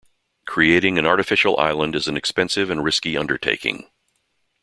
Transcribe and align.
Creating 0.47 0.97
an 0.97 1.05
artificial 1.05 1.55
island 1.59 1.95
is 1.95 2.07
an 2.07 2.17
expensive 2.17 2.71
and 2.71 2.83
risky 2.83 3.15
undertaking. 3.15 3.87